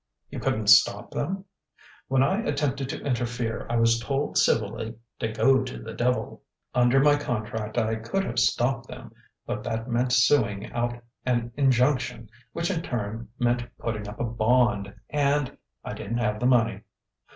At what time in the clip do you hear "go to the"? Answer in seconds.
5.31-5.93